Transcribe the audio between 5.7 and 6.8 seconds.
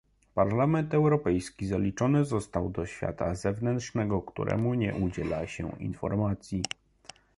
informacji